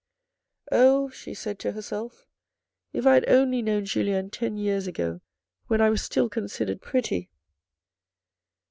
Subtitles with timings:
[0.71, 2.25] "Oh," she said to herself,"
[2.91, 5.21] if I had only known Julien ten years ago
[5.67, 7.29] when I was still considered pretty."